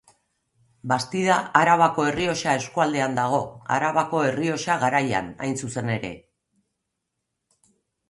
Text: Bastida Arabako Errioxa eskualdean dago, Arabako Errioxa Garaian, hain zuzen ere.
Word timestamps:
Bastida 0.91 1.35
Arabako 1.59 2.05
Errioxa 2.13 2.55
eskualdean 2.61 3.19
dago, 3.21 3.43
Arabako 3.77 4.25
Errioxa 4.33 4.81
Garaian, 4.87 5.33
hain 5.45 5.59
zuzen 5.65 5.97
ere. 6.01 6.15